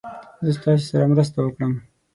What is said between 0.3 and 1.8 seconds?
زه ستاسې سره مرسته وکړم.